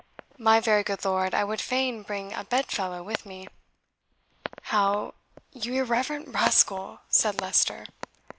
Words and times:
"My 0.39 0.59
very 0.59 0.81
good 0.81 1.05
lord, 1.05 1.35
I 1.35 1.43
would 1.43 1.61
fain 1.61 2.01
bring 2.01 2.33
a 2.33 2.43
bed 2.43 2.71
fellow 2.71 3.03
with 3.03 3.23
me." 3.23 3.47
"How, 4.63 5.13
you 5.53 5.75
irreverent 5.75 6.29
rascal!" 6.29 7.01
said 7.07 7.39
Leicester. 7.39 7.85